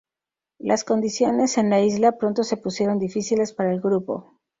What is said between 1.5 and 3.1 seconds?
en la isla pronto se pusieron